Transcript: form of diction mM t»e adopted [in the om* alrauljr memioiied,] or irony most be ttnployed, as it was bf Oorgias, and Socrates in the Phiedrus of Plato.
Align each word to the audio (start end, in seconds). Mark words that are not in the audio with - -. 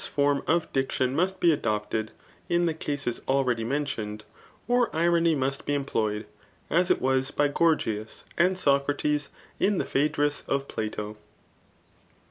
form 0.07 0.41
of 0.47 0.73
diction 0.73 1.15
mM 1.15 1.39
t»e 1.39 1.51
adopted 1.51 2.11
[in 2.49 2.65
the 2.65 2.73
om* 2.73 2.77
alrauljr 2.79 3.63
memioiied,] 3.63 4.21
or 4.67 4.89
irony 4.95 5.35
most 5.35 5.63
be 5.67 5.75
ttnployed, 5.77 6.25
as 6.71 6.89
it 6.89 6.99
was 6.99 7.29
bf 7.29 7.53
Oorgias, 7.53 8.23
and 8.35 8.57
Socrates 8.57 9.29
in 9.59 9.77
the 9.77 9.85
Phiedrus 9.85 10.43
of 10.47 10.67
Plato. 10.67 11.17